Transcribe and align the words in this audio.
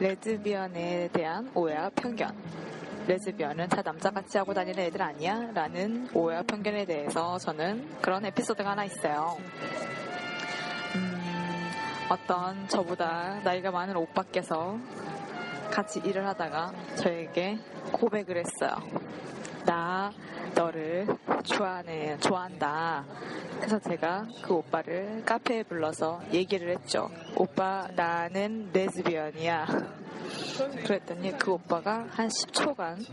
레즈비언에 0.00 1.08
대한 1.12 1.50
오해와 1.54 1.90
편견. 1.96 2.32
레즈비언은 3.08 3.68
다 3.68 3.82
남자같이 3.82 4.38
하고 4.38 4.54
다니는 4.54 4.84
애들 4.84 5.02
아니야? 5.02 5.50
라는 5.52 6.08
오해와 6.14 6.42
편견에 6.42 6.84
대해서 6.84 7.36
저는 7.38 8.00
그런 8.00 8.24
에피소드가 8.24 8.70
하나 8.70 8.84
있어요. 8.84 9.36
음, 10.94 11.70
어떤 12.10 12.68
저보다 12.68 13.40
나이가 13.42 13.72
많은 13.72 13.96
오빠께서 13.96 14.78
같이 15.72 16.00
일을 16.04 16.24
하다가 16.26 16.72
저에게 16.96 17.58
고백을 17.92 18.36
했어요. 18.36 18.76
나 19.64 20.12
너를 20.54 21.06
좋아하는 21.44 22.20
좋아한다. 22.20 23.04
그래서 23.56 23.78
제가 23.78 24.26
그 24.42 24.54
오빠를 24.54 25.22
카페에 25.24 25.62
불러서 25.64 26.20
얘기를 26.32 26.70
했죠. 26.70 27.10
오빠 27.36 27.88
나는 27.94 28.70
레즈비언이야. 28.72 29.66
그랬더니 30.84 31.36
그 31.38 31.52
오빠가 31.52 32.06
한 32.10 32.28
10초간 32.28 33.04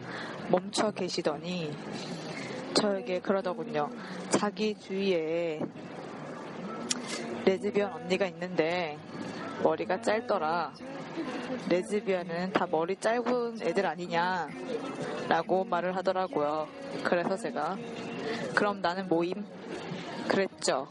멈춰 0.49 0.91
계시더니 0.91 1.75
저에게 2.73 3.19
그러더군요. 3.19 3.89
자기 4.29 4.75
주위에 4.75 5.59
레즈비언 7.45 7.93
언니가 7.93 8.25
있는데 8.27 8.97
머리가 9.63 10.01
짧더라. 10.01 10.73
레즈비언은 11.69 12.53
다 12.53 12.67
머리 12.69 12.95
짧은 12.95 13.59
애들 13.61 13.85
아니냐 13.85 14.47
라고 15.27 15.63
말을 15.63 15.95
하더라고요. 15.95 16.67
그래서 17.03 17.35
제가 17.35 17.77
그럼 18.53 18.81
나는 18.81 19.07
모임 19.07 19.45
그랬죠. 20.27 20.87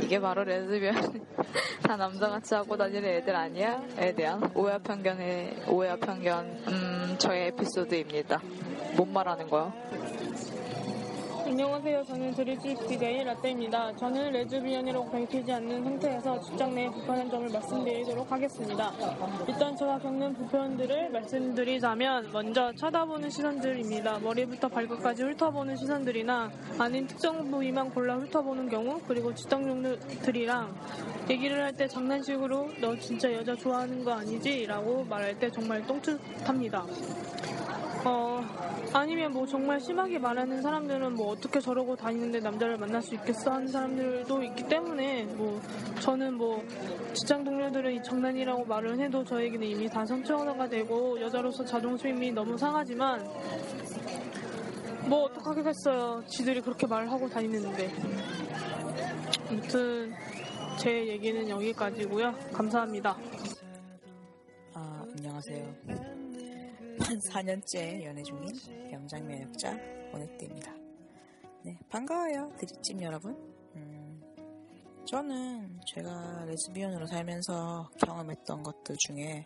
이게 0.00 0.18
바로 0.20 0.44
레즈비언 0.44 0.94
다 1.82 1.96
남자같이 1.96 2.54
하고 2.54 2.76
다니는 2.76 3.08
애들 3.08 3.34
아니야? 3.34 3.82
에 3.98 4.12
대한 4.14 4.50
오해와 4.54 4.78
편견의 4.78 5.64
오해와 5.68 5.96
편견 5.96 6.64
음 6.68 7.16
저의 7.18 7.48
에피소드입니다. 7.48 8.40
뭔 8.96 9.12
말하는 9.12 9.48
거야? 9.48 9.72
안녕하세요. 11.50 12.04
저는 12.04 12.32
드립집 12.32 12.86
DJ 12.86 13.24
라떼입니다. 13.24 13.96
저는 13.96 14.30
레즈비언이라고 14.30 15.10
밝히지 15.10 15.52
않는 15.52 15.82
상태에서 15.82 16.40
직장 16.42 16.72
내 16.76 16.88
불편한 16.88 17.28
점을 17.28 17.48
말씀드리도록 17.48 18.30
하겠습니다. 18.30 18.92
일단 19.48 19.76
저가 19.76 19.98
겪는 19.98 20.32
불편들을 20.34 21.10
말씀드리자면 21.10 22.30
먼저 22.32 22.72
쳐다보는 22.74 23.28
시선들입니다. 23.30 24.20
머리부터 24.20 24.68
발끝까지 24.68 25.24
훑어보는 25.24 25.74
시선들이나 25.74 26.52
아닌 26.78 27.08
특정 27.08 27.50
부위만 27.50 27.90
골라 27.90 28.14
훑어보는 28.14 28.68
경우 28.68 29.00
그리고 29.08 29.34
지적 29.34 29.66
용들이랑 29.66 30.72
얘기를 31.30 31.60
할 31.64 31.70
때 31.72 31.88
장난식으로 31.88 32.68
너 32.80 32.96
진짜 32.96 33.32
여자 33.32 33.56
좋아하는 33.56 34.04
거 34.04 34.12
아니지? 34.12 34.66
라고 34.66 35.04
말할 35.04 35.36
때 35.40 35.50
정말 35.50 35.84
똥듯합니다. 35.84 36.84
어, 38.04 38.40
아니면 38.92 39.32
뭐 39.32 39.46
정말 39.46 39.80
심하게 39.80 40.18
말하는 40.18 40.62
사람들은 40.62 41.14
뭐 41.14 41.32
어떻게 41.32 41.60
저러고 41.60 41.96
다니는데 41.96 42.40
남자를 42.40 42.76
만날 42.78 43.02
수 43.02 43.14
있겠어 43.14 43.52
하는 43.52 43.68
사람들도 43.68 44.42
있기 44.42 44.68
때문에 44.68 45.24
뭐 45.24 45.60
저는 46.00 46.34
뭐 46.34 46.64
직장 47.12 47.44
동료들은 47.44 47.92
이 47.92 48.02
장난이라고 48.02 48.64
말을 48.64 48.98
해도 49.00 49.24
저에게는 49.24 49.66
이미 49.66 49.88
다 49.88 50.04
상처가 50.06 50.68
되고 50.68 51.20
여자로서 51.20 51.64
자존심이 51.64 52.32
너무 52.32 52.56
상하지만 52.56 53.28
뭐 55.06 55.24
어떡하겠어요. 55.24 56.24
지들이 56.28 56.60
그렇게 56.60 56.86
말하고 56.86 57.28
다니는데. 57.28 57.90
아무튼 59.50 60.12
제 60.78 61.06
얘기는 61.08 61.48
여기까지고요. 61.48 62.32
감사합니다. 62.52 63.16
아, 64.74 65.04
안녕하세요. 65.16 66.29
한 67.10 67.18
4년째 67.18 68.04
연애 68.04 68.22
중인 68.22 68.92
영장 68.92 69.26
면역자 69.26 69.76
원혜띠입니다. 70.12 70.72
네, 71.64 71.76
반가워요. 71.88 72.52
드립집 72.56 73.02
여러분. 73.02 73.34
음, 73.74 74.22
저는 75.04 75.80
제가 75.92 76.44
레즈비언으로 76.46 77.08
살면서 77.08 77.90
경험했던 78.06 78.62
것들 78.62 78.94
중에 79.08 79.44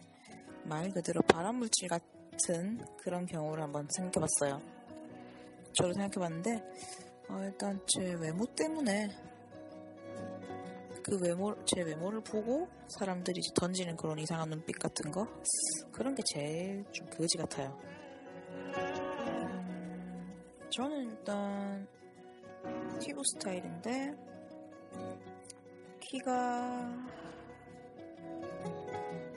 말 0.64 0.90
그대로 0.90 1.22
발암물질 1.22 1.88
같은 1.88 2.84
그런 2.98 3.24
경우를 3.24 3.62
한번 3.62 3.88
생각해봤어요. 3.96 4.60
저를 5.72 5.94
생각해봤는데, 5.94 6.62
어, 7.30 7.40
일단 7.44 7.80
제 7.86 8.12
외모 8.20 8.44
때문에 8.54 9.08
그 11.04 11.18
외모, 11.20 11.54
제 11.66 11.82
외모를 11.82 12.22
보고 12.22 12.66
사람들이 12.88 13.38
던지는 13.54 13.94
그런 13.94 14.18
이상한 14.18 14.48
눈빛 14.48 14.78
같은 14.78 15.12
거? 15.12 15.28
그런 15.92 16.14
게 16.14 16.22
제일 16.24 16.82
좀 16.92 17.06
거지 17.10 17.36
같아요. 17.36 17.78
음, 19.28 20.32
저는 20.70 21.10
일단 21.10 21.86
피부 23.02 23.20
스타일인데, 23.34 24.12
키가, 26.00 26.88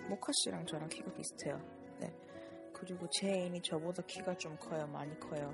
모카 0.08 0.32
씨랑 0.44 0.66
저랑 0.66 0.88
키가 0.88 1.12
비슷해요. 1.12 1.62
네. 2.00 2.14
그리고 2.72 3.06
제 3.12 3.28
애인이 3.28 3.62
저보다 3.62 4.04
키가 4.04 4.38
좀 4.38 4.56
커요. 4.58 4.88
많이 4.88 5.20
커요. 5.20 5.54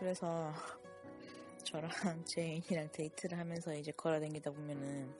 그래서 0.00 0.52
저랑 1.66 1.90
제 2.24 2.42
애인이랑 2.42 2.90
데이트를 2.92 3.38
하면서 3.38 3.74
이제 3.74 3.90
걸어다니다 3.90 4.52
보면은 4.52 5.12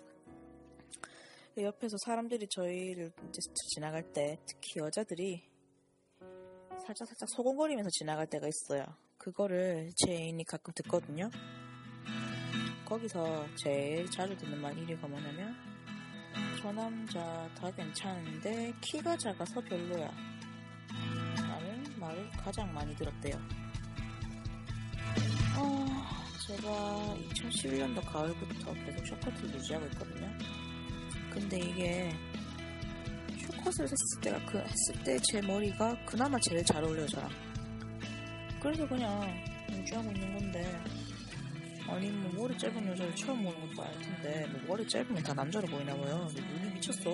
옆에서 1.59 1.97
사람들이 2.05 2.47
저희를 2.49 3.11
이제 3.29 3.41
지나갈 3.75 4.13
때 4.13 4.39
특히 4.47 4.79
여자들이 4.79 5.43
살짝 6.87 7.09
살짝 7.09 7.29
소곤거리면서 7.31 7.91
지나갈 7.91 8.29
때가 8.29 8.47
있어요. 8.47 8.85
그거를 9.19 9.91
제 9.97 10.13
애인이 10.13 10.45
가끔 10.45 10.73
듣거든요. 10.77 11.31
거기서 12.85 13.47
제일 13.57 14.09
자주 14.09 14.37
듣는 14.37 14.61
말 14.61 14.73
1위가 14.77 15.09
뭐냐면 15.09 15.57
저 16.63 16.71
남자 16.71 17.51
다 17.57 17.73
괜찮은데 17.73 18.73
키가 18.83 19.17
작아서 19.17 19.61
별로야 19.63 20.13
라는 21.37 21.99
말을 21.99 22.31
가장 22.33 22.73
많이 22.73 22.95
들었대요. 22.95 23.66
어, 26.65 27.17
제가 27.27 27.51
2011년도 27.51 28.05
가을부터 28.05 28.73
계속 28.75 29.07
쇼커트를 29.07 29.55
유지하고 29.55 29.87
있거든요. 29.87 30.29
근데 31.31 31.59
이게 31.59 32.11
쇼컷을 33.39 33.85
했을 33.85 34.21
때가 34.23 34.45
그 34.47 34.59
했을 34.59 35.05
때 35.05 35.19
제 35.21 35.41
머리가 35.41 35.97
그나마 36.05 36.39
제일 36.41 36.65
잘 36.65 36.83
어울려요 36.83 37.07
저랑. 37.09 37.31
그래서 38.61 38.87
그냥 38.89 39.45
유지하고 39.71 40.11
있는 40.13 40.39
건데 40.39 40.81
아니 41.89 42.11
뭐 42.11 42.33
머리 42.43 42.59
짧은 42.59 42.89
여자를 42.89 43.15
처음 43.15 43.45
보는 43.45 43.69
것도 43.69 43.83
아닐 43.85 44.01
텐데 44.01 44.47
뭐 44.51 44.61
머리 44.69 44.89
짧으면 44.89 45.23
다 45.23 45.35
남자로 45.35 45.67
보이나 45.69 45.95
봐요. 45.95 46.29
눈이 46.35 46.75
미쳤어. 46.75 47.11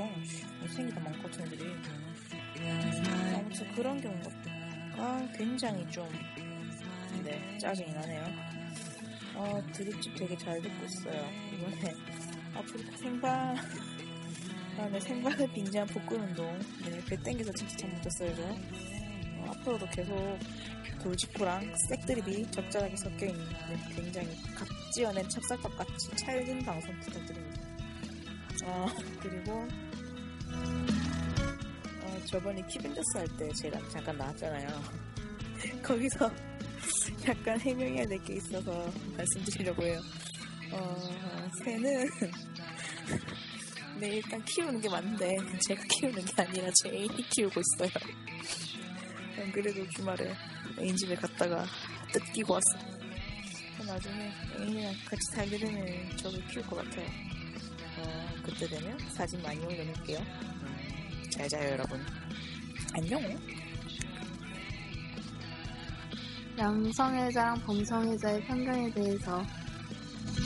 못생기다 0.61 1.01
많고 1.01 1.23
같은 1.25 1.47
애들이. 1.47 1.65
아무튼 3.35 3.75
그런 3.75 4.01
경우가 4.01 5.33
굉장히 5.37 5.87
좀 5.91 6.09
네, 7.25 7.59
짜증이 7.59 7.93
나네요. 7.93 8.52
어, 9.35 9.63
드립집 9.73 10.15
되게 10.17 10.37
잘 10.37 10.61
듣고 10.61 10.85
있어요. 10.85 11.29
이번에 11.53 11.95
아프리카 12.55 12.97
생방 12.99 13.57
다음에 14.77 15.01
생방을 15.01 15.53
빙자한 15.53 15.89
복근 15.89 16.21
운동 16.21 16.59
네, 16.85 17.01
배 17.07 17.17
땡겨서 17.23 17.53
진짜 17.53 17.77
참 17.77 17.91
못했어요 17.91 18.35
저. 18.37 18.43
어, 18.43 19.51
앞으로도 19.51 19.87
계속 19.91 20.39
돌직구랑 21.03 21.75
색드립이 21.89 22.51
적절하게 22.51 22.97
섞여 22.97 23.27
있는 23.27 23.47
굉장히 23.95 24.29
각지어낸 24.55 25.29
찹쌀떡같이 25.29 26.11
찰진 26.17 26.65
방송 26.65 26.99
부탁드립니다. 27.01 27.63
어, 28.65 28.87
그리고 29.21 29.67
어, 32.03 32.21
저번에 32.27 32.63
키빈저스 32.69 33.19
할 33.19 33.27
때 33.37 33.49
제가 33.55 33.79
잠깐 33.89 34.17
나왔잖아요. 34.17 34.69
거기서 35.83 36.31
약간 37.29 37.59
해명해야 37.61 38.07
될 38.07 38.19
게 38.25 38.35
있어서 38.35 38.91
말씀드리려고 39.17 39.83
해요. 39.83 40.01
어, 40.73 41.11
새는 41.65 42.09
네, 44.01 44.17
일단 44.17 44.43
키우는 44.45 44.81
게 44.81 44.89
맞는데 44.89 45.37
제가 45.61 45.83
키우는 45.91 46.25
게 46.25 46.43
아니라 46.43 46.71
제 46.83 46.89
애인이 46.91 47.29
키우고 47.29 47.61
있어요. 47.61 47.91
안 49.39 49.53
그래도 49.53 49.89
주말에 49.91 50.35
애인 50.79 50.97
집에 50.97 51.15
갔다가 51.15 51.65
뜯기고 52.13 52.55
왔어. 52.55 52.93
나중에 53.87 54.33
애인이랑 54.61 54.95
같이 55.05 55.21
살게 55.35 55.59
되면 55.59 56.17
저도 56.17 56.39
키울 56.47 56.65
것 56.67 56.77
같아요. 56.77 57.07
어, 57.99 58.29
그때 58.43 58.67
되면 58.69 58.99
사진 59.11 59.43
많이 59.43 59.59
올려놓을게요. 59.65 60.19
잘 61.31 61.49
자요, 61.49 61.71
여러분. 61.73 62.05
안녕. 62.95 63.21
양성애자랑 66.63 67.61
범성애자의 67.63 68.45
편견에 68.45 68.93
대해서 68.93 69.43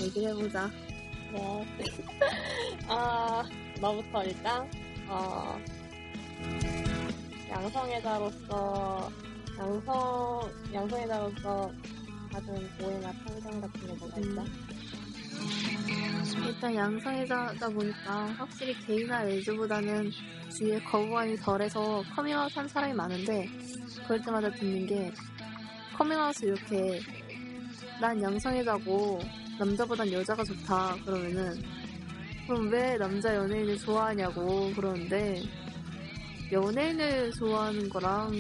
얘기를 0.03 0.31
해보자. 0.31 0.67
네. 1.31 1.67
아, 2.89 3.45
너부터 3.79 4.25
일단, 4.25 4.67
어, 5.09 5.61
양성애자로서, 7.51 9.11
양성, 9.59 10.51
양성애자로서 10.73 11.71
받은 12.33 12.71
오해나 12.83 13.13
편견 13.13 13.61
같은 13.61 13.87
게 13.87 13.93
뭐가 13.93 14.19
있어? 14.19 14.45
일단 16.49 16.75
양성애자다 16.75 17.69
보니까 17.69 18.27
확실히 18.39 18.75
게이나 18.87 19.23
레즈보다는 19.25 20.11
주위에 20.49 20.81
거부감이 20.81 21.37
덜해서 21.37 22.03
커밍아웃 22.15 22.57
한 22.57 22.67
사람이 22.67 22.95
많은데 22.95 23.47
그럴 24.07 24.23
때마다 24.23 24.51
듣는 24.51 24.87
게 24.87 25.13
커밍아웃을 25.97 26.49
이렇게 26.49 27.01
난 28.01 28.21
양성애자고 28.23 29.21
남자보단 29.59 30.13
여자가 30.13 30.45
좋다 30.45 30.97
그러면은 31.05 31.63
그럼 32.47 32.69
왜 32.71 32.97
남자 32.97 33.35
연예인을 33.35 33.79
좋아하냐고 33.79 34.73
그러는데 34.75 35.43
연예인을 36.53 37.33
좋아하는 37.33 37.89
거랑 37.89 38.33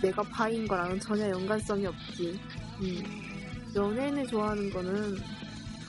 내가 0.00 0.22
바인 0.22 0.68
거랑은 0.68 1.00
전혀 1.00 1.28
연관성이 1.30 1.86
없지. 1.86 2.38
음. 2.80 3.02
연예인을 3.74 4.26
좋아하는 4.28 4.70
거는 4.70 5.16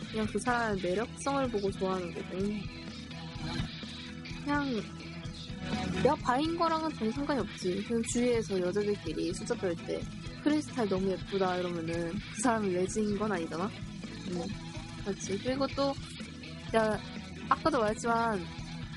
그냥 0.09 0.25
그 0.31 0.39
사람의 0.39 0.81
매력성을 0.81 1.49
보고 1.51 1.71
좋아하는 1.71 2.11
거고 2.13 2.37
그냥 4.43 4.81
내가 6.01 6.15
바인 6.15 6.57
거랑은 6.57 6.91
전혀 6.95 7.11
상관이 7.11 7.39
없지. 7.41 7.83
그냥 7.83 8.01
주위에서 8.11 8.59
여자들끼리 8.59 9.33
수다 9.33 9.53
떨때 9.55 10.01
크리스탈 10.43 10.87
너무 10.89 11.09
예쁘다 11.11 11.57
이러면은 11.57 12.11
그 12.35 12.41
사람이 12.41 12.69
레즈인 12.73 13.17
건 13.17 13.31
아니잖아. 13.31 13.65
음. 13.65 14.41
그렇지. 15.03 15.37
그리고 15.43 15.67
또 15.75 15.93
야, 16.75 16.99
아까도 17.49 17.79
말했지만 17.79 18.45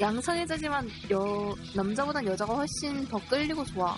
양성애자지만 0.00 0.88
여 1.10 1.54
남자보단 1.74 2.26
여자가 2.26 2.54
훨씬 2.54 3.06
더 3.06 3.18
끌리고 3.28 3.64
좋아. 3.64 3.96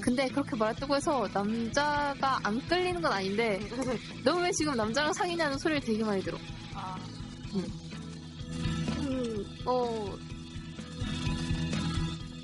근데 0.00 0.28
그렇게 0.28 0.54
말했다고 0.56 0.96
해서 0.96 1.28
남자가 1.32 2.38
안 2.42 2.60
끌리는 2.68 3.00
건 3.00 3.12
아닌데 3.12 3.58
너 4.24 4.36
왜 4.38 4.50
지금 4.52 4.76
남자랑 4.76 5.12
사귀냐는 5.14 5.56
소리를 5.58 5.80
되게 5.82 6.04
많이 6.04 6.22
들어. 6.22 6.36
음. 7.54 7.64
음, 8.98 9.44
어 9.64 10.14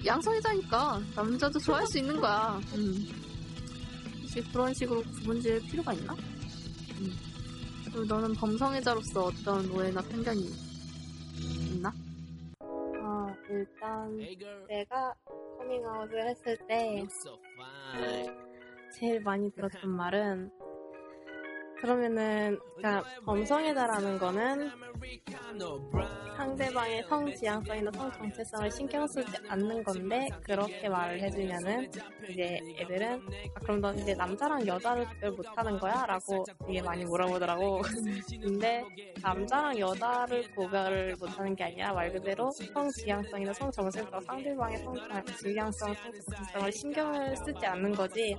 양성애자니까 0.04 1.00
남자도 1.14 1.58
좋아할 1.60 1.86
수 1.86 1.98
있는 1.98 2.20
거야. 2.20 2.60
음. 2.74 3.21
혹시 4.32 4.50
그런 4.50 4.72
식으로 4.72 5.02
구분질 5.02 5.60
필요가 5.68 5.92
있나? 5.92 6.14
음. 6.14 7.12
그리고 7.84 8.04
너는 8.06 8.32
범성애자로서 8.32 9.24
어떤 9.24 9.70
오해나 9.70 10.00
편견이 10.00 10.40
있나? 11.68 11.92
어, 12.60 13.36
일단, 13.50 14.18
내가 14.66 15.14
커밍아웃을 15.58 16.28
했을 16.28 16.56
때, 16.66 17.06
제일 18.98 19.20
많이 19.20 19.50
들었던 19.52 19.90
말은, 19.90 20.50
그러면은, 21.82 22.58
그니까, 22.76 23.02
범성애자라는 23.24 24.18
거는, 24.18 24.70
상대방의 26.36 27.02
성 27.08 27.34
지향성이나 27.34 27.90
성 27.92 28.12
정체성을 28.12 28.70
신경 28.70 29.06
쓰지 29.08 29.32
않는 29.48 29.82
건데, 29.82 30.28
그렇게 30.44 30.88
말을 30.88 31.20
해주면은, 31.20 31.90
이제 32.28 32.60
애들은, 32.78 33.20
아, 33.54 33.60
그럼 33.60 33.80
넌 33.80 33.98
이제 33.98 34.14
남자랑 34.14 34.64
여자를 34.64 35.04
못하는 35.36 35.76
거야? 35.80 36.06
라고 36.06 36.44
되게 36.64 36.80
많이 36.80 37.04
물어보더라고. 37.04 37.80
근데, 38.40 38.84
남자랑 39.20 39.76
여자를 39.76 40.54
구별을 40.54 41.16
못하는 41.18 41.56
게 41.56 41.64
아니라 41.64 41.92
말 41.92 42.12
그대로 42.12 42.52
성 42.52 42.88
지향성이나 42.90 43.52
성 43.54 43.72
정체성, 43.72 44.20
상대방의 44.20 44.78
성 44.78 44.94
지향성, 45.36 45.94
성 45.94 46.12
정체성을 46.14 46.72
신경을 46.72 47.36
쓰지 47.38 47.66
않는 47.66 47.92
거지. 47.92 48.36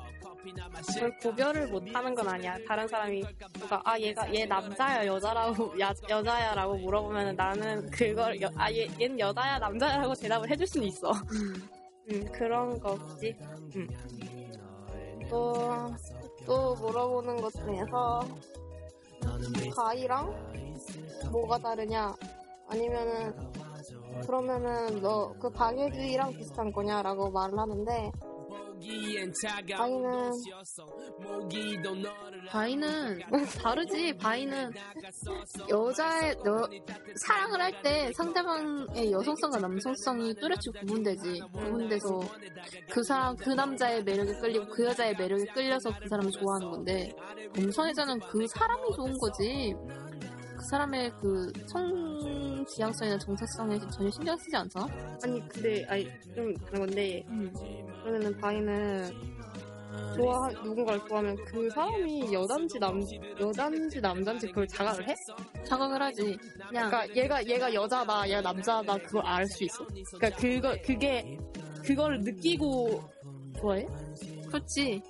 그걸 0.94 1.18
구별을 1.20 1.68
못하는 1.68 2.14
건 2.14 2.28
아니야. 2.28 2.58
다른 2.68 2.86
사람이 2.88 3.24
누가 3.54 3.82
아 3.84 4.00
얘가 4.00 4.34
얘 4.34 4.46
남자야 4.46 5.06
여자라고 5.06 5.74
야, 5.80 5.94
여자야라고 6.10 6.78
물어보면 6.78 7.36
나는 7.36 7.90
그걸 7.90 8.42
여, 8.42 8.50
아 8.56 8.72
얘, 8.72 8.88
얘는 9.00 9.20
여자야 9.20 9.60
남자야라고 9.60 10.14
대답을 10.16 10.50
해줄 10.50 10.68
수는 10.68 10.88
있어. 10.88 11.12
음 12.12 12.32
그런 12.32 12.80
거지. 12.80 13.36
음. 13.76 13.88
또, 15.30 15.94
또 16.46 16.76
물어보는 16.76 17.42
것 17.42 17.52
중에서 17.54 18.28
가이랑 19.76 20.34
뭐가 21.32 21.58
다르냐 21.58 22.14
아니면은 22.68 23.34
그러면은 24.26 25.02
너그 25.02 25.50
박예주의랑 25.50 26.34
비슷한 26.34 26.72
거냐라고 26.72 27.32
말을 27.32 27.58
하는데 27.58 28.12
바이는 28.84 30.32
바이는 32.50 33.20
다르지. 33.62 34.14
바이는 34.18 34.72
여자의 35.70 36.36
여, 36.46 36.70
사랑을 37.16 37.62
할 37.62 37.74
때 37.84 38.12
상대방의 38.14 39.12
여성성과 39.12 39.60
남성성이 39.60 40.34
뚜렷이 40.36 40.70
구분되지. 40.80 41.42
구분돼서 41.54 42.20
그 42.90 43.04
사람 43.04 43.36
그 43.36 43.50
남자의 43.50 44.04
매력에 44.04 44.34
끌리고 44.40 44.68
그 44.70 44.86
여자의 44.86 45.16
매력에 45.18 45.46
끌려서 45.54 45.90
그 46.00 46.08
사람을 46.08 46.32
좋아하는 46.32 46.72
건데 46.72 47.12
범성애자는 47.56 48.20
그 48.20 48.48
사람이 48.48 48.84
좋은 48.96 49.18
거지. 49.18 49.76
그 50.56 50.64
사람의 50.70 51.12
그 51.20 51.52
성 51.68 52.03
지향성이나 52.66 53.18
정체성에 53.18 53.80
전혀 53.92 54.10
신경 54.12 54.38
쓰지 54.38 54.56
않잖아. 54.56 54.88
아니 55.24 55.48
근데 55.50 55.86
아니 55.88 56.08
좀 56.36 56.54
그런 56.66 56.86
건데 56.86 57.24
음. 57.30 57.52
그러면은 58.04 58.38
바이는 58.38 59.12
좋아 60.16 60.50
누군가를 60.64 61.00
좋아하면 61.08 61.36
그 61.46 61.70
사람이 61.70 62.34
여잔지 62.34 62.80
남 62.80 63.00
여잔지 63.40 64.02
남잔지 64.02 64.48
그걸 64.48 64.68
자각을 64.68 65.08
해? 65.08 65.16
자각을 65.66 66.02
하지. 66.02 66.38
그냥 66.68 66.90
그러니까 66.90 67.16
얘가 67.16 67.46
얘가 67.46 67.74
여자다 67.74 68.28
얘가 68.28 68.42
남자다 68.42 68.98
그걸 68.98 69.26
알 69.26 69.46
수 69.48 69.64
있어? 69.66 69.86
그러니까 70.16 70.40
그거 70.42 70.76
그게 70.84 71.38
그거를 71.84 72.22
느끼고 72.22 73.02
좋아해? 73.60 73.86
그렇지. 74.48 75.02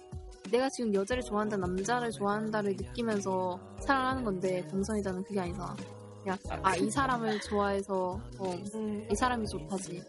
내가 0.52 0.70
지금 0.70 0.94
여자를 0.94 1.24
좋아한다, 1.24 1.58
남자를 1.58 2.12
좋아한다를 2.12 2.76
느끼면서 2.76 3.60
사랑하는 3.80 4.24
건데 4.24 4.64
범성애자는 4.70 5.24
그게 5.24 5.40
아니잖아. 5.40 5.76
그냥 6.24 6.38
아 6.64 6.76
이 6.78 6.90
사람을 6.90 7.40
좋아해서 7.42 8.20
어, 8.40 8.50
음. 8.76 9.08
이 9.12 9.16
사람이 9.16 9.46
좋다지. 9.48 10.02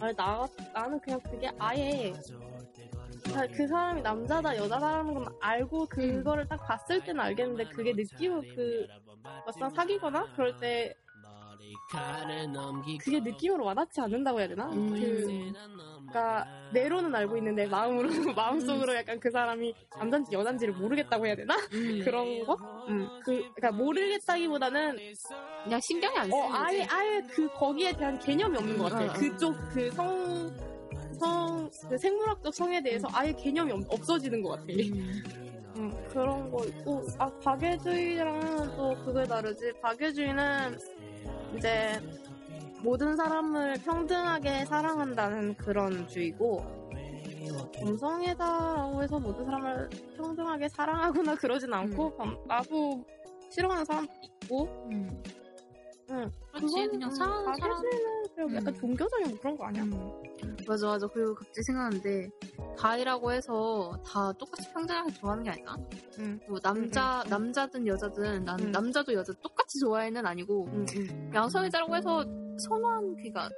아니 0.00 0.14
나 0.16 0.46
나는 0.72 0.98
그냥 1.00 1.20
그게 1.20 1.50
아예 1.58 2.12
다- 3.32 3.46
그 3.54 3.66
사람이 3.68 4.02
남자다 4.02 4.56
여자다라는 4.56 5.14
건 5.14 5.26
알고 5.40 5.86
그거를 5.86 6.48
딱 6.48 6.56
봤을 6.66 7.00
때는 7.04 7.20
알겠는데 7.20 7.64
그게 7.70 7.92
느끼고 7.92 8.40
그 8.54 8.86
막상 9.46 9.70
사귀거나 9.70 10.32
그럴 10.34 10.56
때 10.56 10.94
그게 12.98 13.20
느낌으로 13.20 13.64
와닿지 13.64 14.00
않는다고 14.00 14.40
해야 14.40 14.48
되나? 14.48 14.66
음. 14.70 14.90
그 14.94 15.52
그러니까 16.08 16.46
내로는 16.72 17.14
알고 17.14 17.36
있는데 17.36 17.66
마음으로 17.66 18.08
마음속으로 18.34 18.94
약간 18.94 19.20
그 19.20 19.30
사람이 19.30 19.74
남잔지 19.98 20.32
여잔지를 20.32 20.74
모르겠다고 20.74 21.26
해야 21.26 21.36
되나? 21.36 21.56
음. 21.72 22.00
그런 22.04 22.44
거? 22.44 22.56
음. 22.88 23.06
그 23.24 23.36
그러니까 23.54 23.72
모르겠다기보다는 23.72 24.98
그냥 25.64 25.80
신경이 25.80 26.16
안 26.18 26.30
쓰는 26.30 26.44
어 26.44 26.48
아예. 26.52 26.82
아예 26.90 27.22
그 27.30 27.48
거기에 27.52 27.92
대한 27.92 28.18
개념이 28.18 28.56
없는 28.56 28.78
것 28.78 28.84
같아. 28.90 29.04
어, 29.04 29.08
어. 29.08 29.12
그쪽 29.12 29.54
그성 29.72 30.50
성, 31.18 31.70
그 31.88 31.98
생물학적 31.98 32.54
성에 32.54 32.82
대해서 32.82 33.06
아예 33.12 33.30
개념이 33.32 33.70
없- 33.72 33.92
없어지는 33.92 34.42
것 34.42 34.50
같아. 34.50 34.64
음, 35.76 35.92
그런 36.10 36.50
거 36.50 36.64
있고, 36.64 37.02
아, 37.18 37.30
박애주의랑은 37.44 38.76
또 38.76 38.96
그게 39.04 39.24
다르지. 39.24 39.70
박애주의는 39.82 40.78
이제 41.56 42.00
모든 42.82 43.16
사람을 43.16 43.74
평등하게 43.84 44.64
사랑한다는 44.66 45.54
그런 45.56 46.06
주의고, 46.08 46.64
범성애다라고 47.78 49.02
해서 49.02 49.18
모든 49.18 49.44
사람을 49.44 49.88
평등하게 50.16 50.68
사랑하거나 50.68 51.34
그러진 51.36 51.72
않고, 51.72 52.16
범- 52.16 52.38
나도 52.46 53.04
싫어하는 53.50 53.84
사람도 53.84 54.12
있고, 54.22 54.64
음. 54.90 55.22
응. 56.10 56.30
그렇지, 56.52 56.88
그냥 56.88 57.10
음, 57.10 57.14
사랑하는 57.14 57.54
사람. 57.58 57.82
그냥 58.46 58.62
약간 58.62 58.74
음. 58.74 58.80
종교적인 58.80 59.28
뭐 59.30 59.38
그런 59.38 59.56
거 59.56 59.64
아니야? 59.64 59.84
맞아, 60.66 60.86
맞아. 60.86 61.06
그리고 61.08 61.34
갑자기 61.34 61.62
생각하는데, 61.62 62.30
가이라고 62.76 63.32
해서 63.32 63.92
다 64.06 64.32
똑같이 64.32 64.72
평등하게 64.72 65.12
좋아하는 65.14 65.44
게 65.44 65.50
아니다. 65.50 65.76
응. 66.18 66.40
뭐 66.48 66.58
남자, 66.60 67.22
음, 67.22 67.26
음. 67.26 67.30
남자든 67.30 67.86
여자든, 67.86 68.44
난 68.44 68.60
음. 68.60 68.70
남자도 68.70 69.12
여자 69.14 69.32
똑같이 69.42 69.78
좋아해는 69.80 70.24
아니고. 70.26 70.68
양성애자라고 71.34 71.96
해서 71.96 72.24
선호한, 72.58 73.16
그니까, 73.16 73.48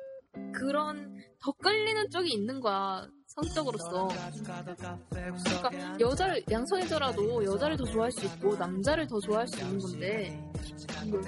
그런, 0.55 1.15
더 1.41 1.53
끌리는 1.53 2.09
쪽이 2.11 2.31
있는 2.33 2.61
거야. 2.61 3.07
성적으로서. 3.35 4.09
그러니까 4.43 6.01
여자를 6.01 6.43
양성애자라도 6.51 7.45
여자를 7.45 7.77
더 7.77 7.85
좋아할 7.85 8.13
수 8.13 8.27
있고 8.27 8.57
남자를 8.57 9.07
더 9.07 9.19
좋아할 9.21 9.47
수 9.49 9.61
있는 9.61 9.79
건데 9.79 10.51
뭐 11.07 11.21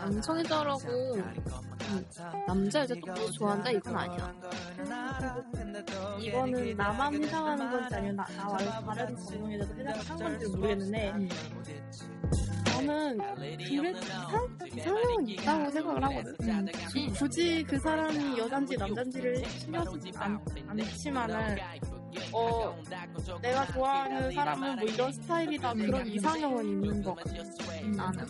양성애자라고 0.00 1.14
음, 1.14 2.04
남자 2.46 2.80
여자 2.80 2.94
똑같이 2.94 3.32
좋아한다 3.32 3.70
이건 3.70 3.96
아니야. 3.96 4.34
이거는 6.18 6.76
나만 6.76 7.22
해당하는 7.22 7.70
건지 7.70 7.94
아니면 7.94 8.16
나, 8.16 8.26
나와 8.36 8.56
다른 8.94 9.16
전공에서도 9.16 9.74
해당한 9.80 10.18
건지 10.18 10.46
모르겠는데 10.48 11.12
둘의 12.86 13.96
이상, 14.00 14.58
이상형은 14.76 15.28
있다고 15.28 15.70
생각을 15.70 16.04
하거든. 16.04 16.34
굳이 17.18 17.64
그 17.66 17.78
사람이 17.78 18.38
여잔지 18.38 18.76
남잔지를 18.76 19.44
신경 19.48 19.84
쓰지 19.84 20.12
않, 20.16 20.40
않지만은 20.68 21.56
어 22.32 22.76
내가 23.40 23.66
좋아하는 23.72 24.30
사람은 24.32 24.76
뭐 24.76 24.84
이런 24.88 25.12
스타일이다 25.12 25.72
그런 25.74 26.06
이상형은 26.06 26.64
있는 26.68 27.02
것 27.02 27.14
같아. 27.16 27.30
나는. 27.96 28.26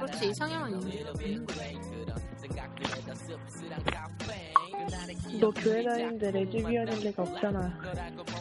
그렇지 0.00 0.28
이상형은 0.30 0.80
있는 0.82 1.04
거지. 1.12 1.34
너 5.40 5.50
교회 5.50 5.82
다니는데 5.82 6.30
레즈비언일 6.30 7.00
리가 7.00 7.22
없잖아. 7.22 7.80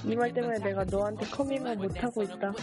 이 0.05 0.15
말 0.15 0.33
때문에 0.33 0.59
내가 0.59 0.83
너한테 0.83 1.25
커밍을 1.27 1.75
못하고 1.77 2.23
있다. 2.23 2.53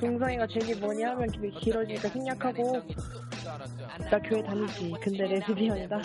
동성애가 0.00 0.46
죄니 0.46 0.78
뭐니 0.80 1.02
하면 1.02 1.28
길- 1.30 1.50
길어지니까 1.50 2.08
생략하고 2.08 2.82
나 4.10 4.18
교회 4.20 4.42
다니지. 4.42 4.94
근데 5.02 5.24
레즈비언이다. 5.26 6.00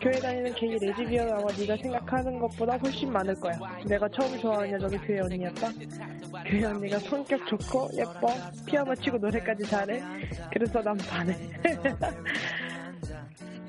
교회 0.00 0.12
다니는 0.18 0.54
게이 0.54 0.78
레즈비언 0.78 1.30
아마 1.32 1.44
네가 1.56 1.76
생각하는 1.76 2.38
것보다 2.40 2.76
훨씬 2.78 3.12
많을 3.12 3.34
거야. 3.36 3.58
내가 3.86 4.08
처음 4.08 4.38
좋아하는 4.38 4.72
여자도 4.72 4.98
교회 5.02 5.20
언니였다. 5.20 5.68
교회 6.46 6.64
언니가 6.64 6.98
성격 6.98 7.46
좋고 7.46 7.90
예뻐. 7.94 8.28
피아노 8.66 8.94
치고 8.96 9.18
노래까지 9.18 9.64
잘해. 9.64 10.02
그래서 10.52 10.82
난 10.82 10.96
반해. 10.98 11.34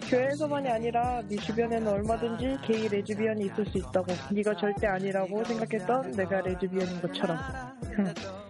교회에서만이 0.10 0.70
아니라 0.70 1.22
네 1.24 1.36
주변에는 1.36 1.88
얼마든지 1.88 2.58
게이 2.64 2.90
레즈비언이 2.90 3.46
있을 3.46 3.66
수 3.66 3.80
있다고. 3.80 4.06
네가 4.32 4.56
절대 4.56 4.86
아니라고 4.86 5.44
생각했던 5.44 6.12
내가 6.12 6.42
레즈비언인 6.42 7.02
것처럼. 7.02 7.38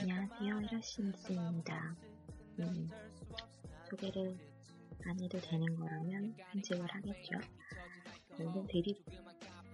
안녕하세요, 0.00 0.60
히로시미스입니다. 0.60 1.96
음, 2.58 2.90
소개를 3.88 4.36
안 5.06 5.18
해도 5.22 5.40
되는 5.40 5.76
거라면 5.76 6.34
편집을 6.52 6.86
하겠죠. 6.90 7.38
오늘 8.38 8.66
드립 8.68 9.02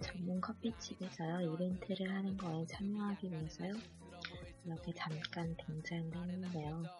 전문 0.00 0.40
커피집에서요, 0.40 1.52
이벤트를 1.52 2.14
하는 2.14 2.36
거에 2.36 2.64
참여하기 2.66 3.28
위해서요, 3.28 3.72
이렇게 4.64 4.92
잠깐 4.94 5.56
등장을 5.66 6.30
했는데요. 6.30 6.99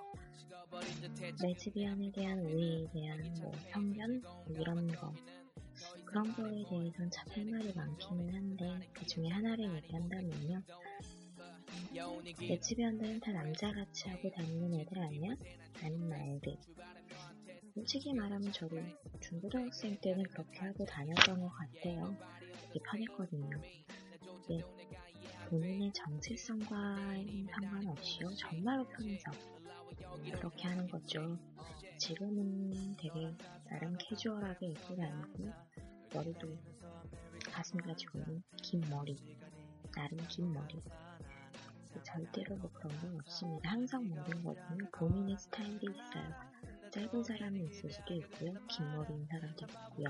레즈비언에 1.43 2.11
대한 2.13 2.39
오해에 2.41 2.87
대한 2.93 3.35
뭐 3.41 3.53
편견? 3.71 4.23
뭐 4.23 4.45
이런 4.59 4.87
거. 4.89 5.13
그런 6.05 6.33
거에 6.35 6.65
대해서는 6.69 7.11
참할 7.11 7.45
말이 7.47 7.73
많기는 7.73 8.35
한데, 8.35 8.89
그 8.93 9.07
중에 9.07 9.29
하나를 9.29 9.75
얘기한다면요. 9.77 10.63
레즈비언들은 12.41 13.21
다 13.21 13.33
남자같이 13.33 14.09
하고 14.09 14.31
다니는 14.31 14.81
애들 14.81 14.99
아니야? 14.99 15.35
라는 15.83 16.09
말들. 16.09 16.57
솔직히 17.75 18.13
말하면 18.13 18.53
저도 18.53 18.77
중고등학생 19.21 19.97
때는 20.01 20.25
그렇게 20.25 20.59
하고 20.61 20.85
다녔던 20.85 21.41
것 21.41 21.49
같아요. 21.49 22.17
되게 22.73 22.81
편했거든요. 22.85 23.61
근데 24.47 24.65
본인의 25.49 25.93
정체성과는 25.93 27.47
상관없이요. 27.47 28.31
정말로 28.37 28.87
편해서 28.89 29.31
그렇게 29.97 30.69
하는 30.69 30.89
거죠. 30.89 31.39
지금은 31.99 32.97
되게 32.97 33.35
나름 33.69 33.97
캐주얼하게 33.99 34.67
입고 34.69 34.97
다니고 34.97 35.53
머리도 36.15 36.59
가슴까지 37.53 38.07
오는 38.15 38.43
긴 38.63 38.81
머리 38.89 39.17
나름 39.93 40.19
긴 40.29 40.53
머리 40.53 40.83
절대로 42.03 42.57
뭐 42.57 42.71
그런 42.73 43.01
건 43.01 43.21
없습니다. 43.21 43.71
항상 43.71 44.09
모든 44.09 44.43
거든요. 44.43 44.89
본인의 44.93 45.37
스타일이 45.39 45.79
있어요. 45.91 46.51
짧은 46.91 47.23
사람이 47.23 47.65
있을 47.65 47.91
수도 47.91 48.15
있고요. 48.15 48.55
긴 48.69 48.91
머리인 48.93 49.27
사람도 49.27 49.67
있고요. 49.67 50.07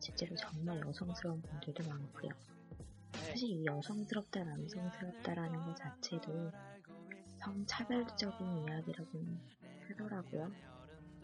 실제로 0.00 0.36
정말 0.36 0.80
여성스러운 0.80 1.40
분들도 1.42 1.88
많고요. 1.88 2.30
사실 3.12 3.50
이 3.50 3.64
여성스럽다, 3.64 4.44
남성스럽다라는 4.44 5.64
것 5.64 5.76
자체도 5.76 6.50
성차별적인 7.48 8.58
이야기라고 8.58 9.22
하더라고요. 9.88 10.52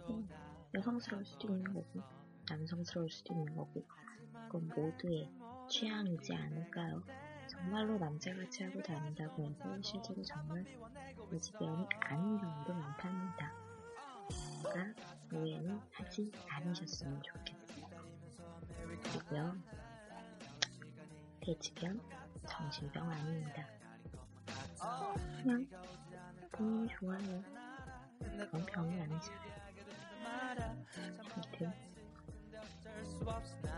음, 0.08 0.28
여성스러울 0.74 1.24
수도 1.26 1.48
있는 1.48 1.64
거고, 1.74 2.00
남성스러울 2.48 3.10
수도 3.10 3.34
있는 3.34 3.54
거고, 3.54 3.84
그건 4.48 4.68
모두의 4.74 5.28
취향이지 5.68 6.34
않을까요? 6.34 7.02
정말로 7.48 7.98
남자같이 7.98 8.64
하고 8.64 8.80
다닌다고 8.80 9.44
해서 9.44 9.82
실제로 9.82 10.22
정말 10.22 10.64
레즈비언이 11.30 11.86
아닌 12.00 12.38
경우도 12.38 12.72
많답니다. 12.72 13.52
그러니까 14.62 15.02
오해는 15.30 15.78
하지 15.92 16.32
않으셨으면 16.48 17.22
좋겠어요. 17.22 17.86
그리고요, 19.02 19.56
레즈비언 21.46 22.00
정신병 22.48 23.10
아닙니다. 23.10 23.68
그냥 25.42 25.66
이 26.60 26.86
좋아해요. 26.98 27.42
그건 28.20 28.66
병이 28.66 29.00
아니잖아요. 29.00 29.54
아무튼 31.34 31.72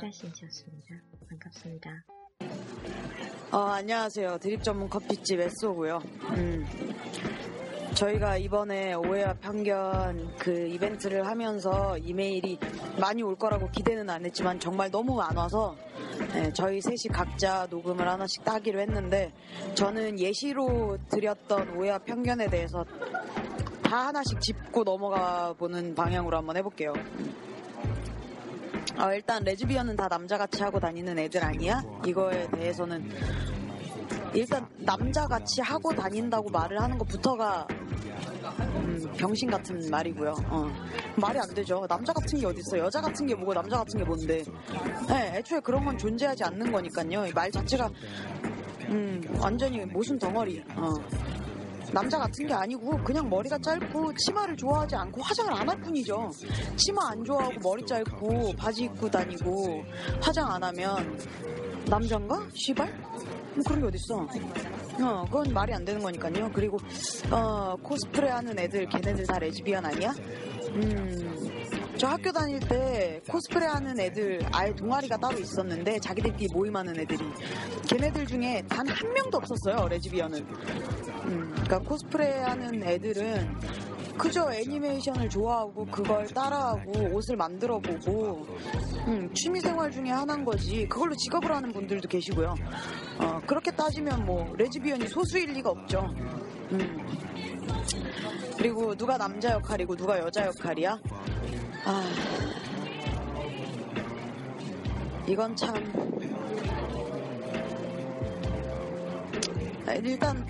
짜신이었습니다. 0.00 0.94
반갑습니다. 1.28 2.04
어, 3.52 3.58
안녕하세요. 3.58 4.38
드립 4.38 4.62
전문 4.62 4.88
커피집 4.90 5.40
에쏘고요. 5.40 5.98
음, 6.36 6.66
저희가 7.94 8.36
이번에 8.36 8.94
오해와 8.94 9.34
편견 9.34 10.36
그 10.38 10.66
이벤트를 10.68 11.26
하면서 11.26 11.96
이메일이 11.98 12.58
많이 13.00 13.22
올 13.22 13.36
거라고 13.36 13.70
기대는 13.70 14.10
안 14.10 14.24
했지만 14.26 14.60
정말 14.60 14.90
너무 14.90 15.20
안 15.22 15.36
와서 15.36 15.76
네, 16.36 16.52
저희 16.52 16.82
셋이 16.82 17.08
각자 17.10 17.66
녹음을 17.70 18.06
하나씩 18.06 18.44
따기로 18.44 18.78
했는데 18.78 19.32
저는 19.74 20.20
예시로 20.20 20.98
드렸던 21.08 21.78
오해와 21.78 21.96
편견에 22.00 22.50
대해서 22.50 22.84
다 23.82 24.08
하나씩 24.08 24.38
짚고 24.42 24.84
넘어가 24.84 25.54
보는 25.54 25.94
방향으로 25.94 26.36
한번 26.36 26.58
해볼게요. 26.58 26.92
어, 28.98 29.12
일단 29.14 29.44
레즈비언은 29.44 29.96
다 29.96 30.08
남자같이 30.10 30.62
하고 30.62 30.78
다니는 30.78 31.18
애들 31.18 31.42
아니야? 31.42 31.82
이거에 32.04 32.46
대해서는 32.50 33.10
일단 34.34 34.66
남자같이 34.78 35.60
하고 35.60 35.92
다닌다고 35.94 36.48
말을 36.50 36.80
하는 36.80 36.98
것부터가 36.98 37.66
음, 38.76 39.12
병신 39.16 39.50
같은 39.50 39.90
말이고요. 39.90 40.34
어. 40.48 40.68
말이 41.16 41.38
안 41.38 41.48
되죠. 41.54 41.84
남자 41.88 42.12
같은 42.12 42.38
게 42.38 42.46
어딨어? 42.46 42.78
여자 42.78 43.00
같은 43.00 43.26
게 43.26 43.34
뭐고 43.34 43.54
남자 43.54 43.78
같은 43.78 43.98
게 43.98 44.04
뭔데? 44.04 44.44
네, 45.08 45.38
애초에 45.38 45.60
그런 45.60 45.84
건 45.84 45.96
존재하지 45.98 46.44
않는 46.44 46.70
거니까요. 46.70 47.26
이말 47.26 47.50
자체가 47.50 47.90
음, 48.88 49.20
완전히 49.40 49.84
모순 49.86 50.18
덩어리. 50.18 50.62
어. 50.76 50.92
남자 51.92 52.18
같은 52.18 52.46
게 52.46 52.52
아니고 52.52 52.98
그냥 53.04 53.28
머리가 53.30 53.56
짧고 53.58 54.12
치마를 54.14 54.56
좋아하지 54.56 54.96
않고 54.96 55.22
화장을 55.22 55.52
안 55.54 55.68
할 55.68 55.80
뿐이죠. 55.80 56.30
치마 56.76 57.10
안 57.10 57.24
좋아하고 57.24 57.54
머리 57.62 57.84
짧고 57.86 58.52
바지 58.56 58.84
입고 58.84 59.08
다니고 59.10 59.84
화장 60.20 60.50
안 60.50 60.62
하면 60.64 61.18
남잔가? 61.88 62.46
시발? 62.54 62.92
뭐 63.56 63.64
그런 63.66 63.80
게 63.80 63.86
어딨어. 63.88 64.26
어, 65.02 65.24
그건 65.26 65.52
말이 65.52 65.72
안 65.74 65.84
되는 65.84 66.00
거니까요. 66.00 66.50
그리고 66.52 66.78
어, 67.30 67.74
코스프레 67.82 68.28
하는 68.28 68.58
애들 68.58 68.86
걔네들 68.88 69.26
다 69.26 69.38
레즈비언 69.38 69.84
아니야? 69.84 70.14
음, 70.74 71.60
저 71.96 72.08
학교 72.08 72.30
다닐 72.30 72.60
때 72.60 73.20
코스프레 73.28 73.64
하는 73.66 73.98
애들 73.98 74.40
아예 74.52 74.74
동아리가 74.74 75.16
따로 75.16 75.38
있었는데 75.38 75.98
자기들끼리 76.00 76.52
모임하는 76.52 76.98
애들이 77.00 77.24
걔네들 77.88 78.26
중에 78.26 78.62
단 78.68 78.86
한 78.86 79.12
명도 79.14 79.38
없었어요 79.38 79.88
레즈비언은 79.88 80.38
음, 80.38 81.50
그러니까 81.52 81.78
코스프레 81.80 82.40
하는 82.40 82.82
애들은 82.82 83.56
그저 84.18 84.52
애니메이션을 84.52 85.28
좋아하고 85.28 85.86
그걸 85.86 86.26
따라하고 86.28 87.14
옷을 87.14 87.36
만들어 87.36 87.78
보고. 87.78 88.46
음, 89.06 89.30
취미 89.34 89.60
생활 89.60 89.90
중에 89.90 90.10
하나인 90.10 90.44
거지. 90.44 90.86
그걸로 90.88 91.14
직업을 91.14 91.54
하는 91.54 91.72
분들도 91.72 92.08
계시고요. 92.08 92.54
어, 93.18 93.40
그렇게 93.46 93.70
따지면 93.70 94.24
뭐 94.24 94.52
레즈비언이 94.56 95.08
소수일 95.08 95.52
리가 95.52 95.70
없죠. 95.70 96.06
음. 96.72 97.06
그리고 98.56 98.94
누가 98.94 99.16
남자 99.18 99.52
역할이고 99.52 99.96
누가 99.96 100.18
여자 100.18 100.46
역할이야? 100.46 100.98
아. 101.84 102.10
이건 105.28 105.54
참. 105.56 105.74
아, 109.86 109.92
일단 109.94 110.44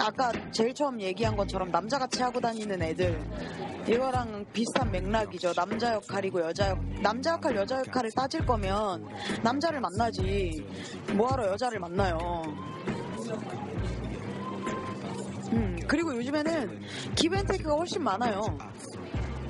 아까 0.00 0.32
제일 0.52 0.74
처음 0.74 1.00
얘기한 1.00 1.36
것처럼 1.36 1.70
남자같이 1.70 2.22
하고 2.22 2.40
다니는 2.40 2.80
애들 2.82 3.20
이거랑 3.88 4.44
비슷한 4.52 4.90
맥락이죠. 4.90 5.52
남자 5.54 5.94
역할이고 5.94 6.40
여자 6.40 6.70
역 6.70 6.78
남자 7.02 7.32
역할 7.32 7.56
여자 7.56 7.78
역할을 7.78 8.10
따질 8.12 8.44
거면 8.44 9.06
남자를 9.42 9.80
만나지 9.80 10.64
뭐하러 11.14 11.48
여자를 11.52 11.78
만나요. 11.80 12.42
음 15.52 15.78
그리고 15.86 16.14
요즘에는 16.16 16.80
기브앤테이크가 17.16 17.74
훨씬 17.74 18.02
많아요. 18.02 18.42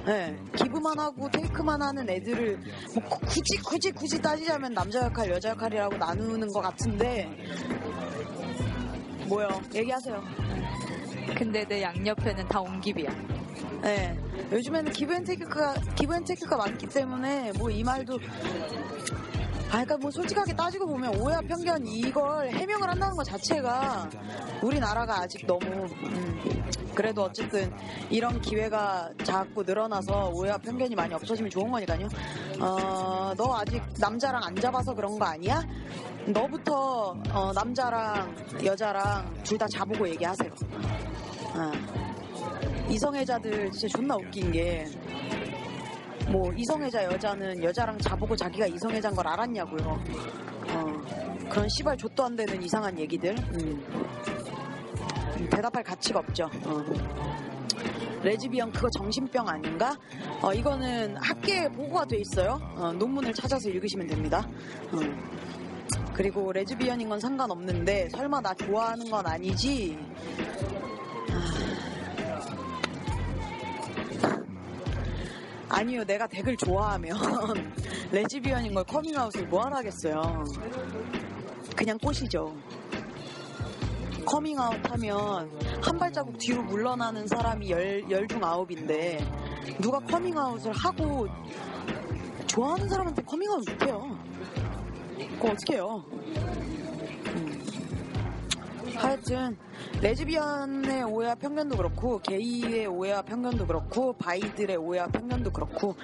네, 0.07 0.35
기부만 0.57 0.99
하고 0.99 1.29
테이크만 1.31 1.83
하는 1.83 2.09
애들을 2.09 2.59
뭐 2.95 3.05
구- 3.11 3.21
굳이 3.27 3.59
굳이 3.63 3.91
굳이 3.91 4.19
따지자면 4.23 4.73
남자 4.73 5.03
역할 5.05 5.29
여자 5.31 5.51
역할이라고 5.51 5.97
나누는 5.99 6.49
것 6.49 6.61
같은데 6.63 7.29
뭐요? 9.29 9.49
얘기하세요. 9.75 10.23
근데 11.37 11.65
내 11.67 11.83
양옆에는 11.83 12.49
다 12.49 12.61
옹깁이야. 12.61 13.11
네. 13.83 14.17
요즘에는 14.51 14.93
기브앤테이크가 14.93 15.75
기브앤테이크가 15.95 16.57
많기 16.57 16.87
때문에 16.87 17.53
뭐 17.59 17.71
이 17.71 17.85
말도 17.85 18.19
아, 19.69 19.71
그러니까 19.73 19.97
뭐 19.99 20.11
솔직하게 20.11 20.55
따지고 20.55 20.87
보면 20.87 21.21
오해와 21.21 21.41
편견 21.43 21.87
이걸 21.87 22.49
해명을 22.51 22.89
한다는 22.89 23.15
것 23.17 23.23
자체가 23.25 24.09
우리나라가 24.63 25.21
아직 25.21 25.47
너무 25.47 25.61
음, 26.05 26.65
그래도 26.95 27.25
어쨌든 27.25 27.71
이런 28.09 28.41
기회가 28.41 29.11
자꾸 29.23 29.63
늘어나서 29.63 30.31
오해와 30.31 30.57
편견이 30.59 30.95
많이 30.95 31.13
없어지면 31.13 31.51
좋은 31.51 31.71
거니까요. 31.71 32.09
어, 32.61 33.35
너 33.37 33.57
아직 33.59 33.83
남자랑 33.99 34.43
안 34.43 34.57
잡아서 34.57 34.95
그런 34.95 35.19
거 35.19 35.27
아니야? 35.27 35.63
너부터 36.27 37.15
어, 37.31 37.53
남자랑 37.55 38.35
여자랑 38.65 39.35
둘 39.45 39.59
다 39.59 39.67
자보고 39.69 40.09
얘기하세요. 40.09 40.51
어. 41.55 41.73
이성애자들 42.89 43.71
진짜 43.71 43.89
존나 43.89 44.17
웃긴 44.17 44.51
게, 44.51 44.87
뭐, 46.31 46.53
이성애자 46.53 47.05
여자는 47.05 47.63
여자랑 47.63 47.99
자보고 47.99 48.37
자기가 48.37 48.67
이성애자인 48.67 49.15
걸 49.15 49.27
알았냐고요. 49.27 50.03
어, 50.71 51.49
그런 51.49 51.69
씨발 51.69 51.97
좆도 51.97 52.25
안 52.25 52.37
되는 52.37 52.63
이상한 52.63 52.99
얘기들. 52.99 53.35
음. 53.39 53.85
음, 55.39 55.49
대답할 55.51 55.83
가치가 55.83 56.19
없죠. 56.19 56.51
어. 56.65 56.85
레즈비언 58.23 58.73
그거 58.73 58.91
정신병 58.91 59.49
아닌가? 59.49 59.97
어, 60.43 60.53
이거는 60.53 61.17
학계에 61.17 61.69
보고가 61.69 62.05
돼 62.05 62.19
있어요. 62.19 62.59
어, 62.77 62.93
논문을 62.93 63.33
찾아서 63.33 63.69
읽으시면 63.69 64.07
됩니다. 64.09 64.47
어. 64.93 64.99
그리고 66.13 66.53
레즈비언인 66.53 67.09
건 67.09 67.21
상관없는데 67.21 68.09
설마 68.11 68.41
나 68.41 68.53
좋아하는 68.55 69.09
건 69.09 69.25
아니지? 69.25 69.97
아니요, 75.69 76.05
내가 76.05 76.27
댁을 76.27 76.57
좋아하면 76.57 77.17
레즈비언인 78.11 78.75
걸 78.75 78.85
커밍아웃을 78.85 79.47
뭐하러 79.47 79.77
하겠어요. 79.77 80.45
그냥 81.77 81.99
꽃이죠. 81.99 82.57
커밍아웃 84.25 84.91
하면 84.91 85.51
한 85.83 85.99
발자국 85.99 86.39
뒤로 86.39 86.63
물러나는 86.63 87.27
사람이 87.27 87.71
열, 87.71 88.11
열중 88.11 88.45
아홉인데 88.45 89.25
누가 89.81 89.99
커밍아웃을 90.01 90.73
하고 90.73 91.29
좋아하는 92.47 92.89
사람한테 92.89 93.23
커밍아웃 93.23 93.65
못해요. 93.69 94.19
그거 95.17 95.49
어떻게 95.53 95.75
해요? 95.75 96.05
음. 98.99 99.05
하여튼 99.05 99.57
레즈비언의 100.03 101.05
오해와 101.05 101.35
편견도 101.37 101.77
그렇고 101.77 102.19
게이의 102.19 102.87
오해와 102.87 103.23
편견도 103.23 103.67
그렇고 103.67 104.13
bi들의 104.15 104.77
오해와 104.77 105.07
편견도 105.09 105.51
그렇고 105.53 105.95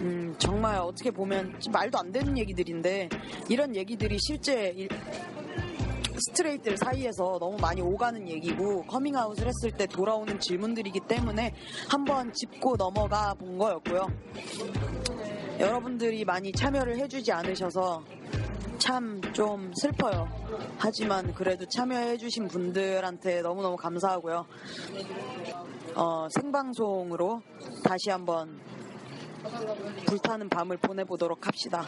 음, 0.00 0.34
정말 0.38 0.78
어떻게 0.78 1.10
보면 1.10 1.58
말도 1.72 1.98
안 1.98 2.12
되는 2.12 2.36
얘기들인데 2.38 3.08
이런 3.48 3.74
얘기들이 3.74 4.18
실제 4.20 4.68
일- 4.76 4.88
straight들 6.28 6.76
사이에서 6.76 7.38
너무 7.40 7.56
많이 7.60 7.80
오가는 7.80 8.28
얘기고 8.28 8.82
커밍아웃을 8.84 9.46
했을 9.46 9.70
때 9.72 9.86
돌아오는 9.86 10.38
질문들이기 10.38 11.00
때문에 11.08 11.54
한번 11.88 12.30
짚고 12.32 12.76
넘어가 12.76 13.32
본 13.34 13.56
거였고요. 13.56 14.06
여러분들이 15.58 16.24
많이 16.26 16.52
참여를 16.52 16.98
해주지 16.98 17.32
않으셔서 17.32 18.02
참 18.78 19.20
좀 19.32 19.72
슬퍼요. 19.74 20.28
하지만 20.78 21.32
그래도 21.34 21.64
참여해주신 21.66 22.48
분들한테 22.48 23.42
너무너무 23.42 23.76
감사하고요. 23.76 24.46
어, 25.94 26.26
생방송으로 26.30 27.42
다시 27.84 28.10
한번 28.10 28.60
불타는 30.06 30.48
밤을 30.48 30.76
보내보도록 30.78 31.46
합시다. 31.46 31.86